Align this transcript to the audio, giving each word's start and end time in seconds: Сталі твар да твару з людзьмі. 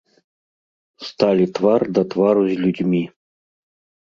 Сталі 1.09 1.45
твар 1.59 1.81
да 1.99 2.03
твару 2.15 2.43
з 2.49 2.57
людзьмі. 2.63 3.03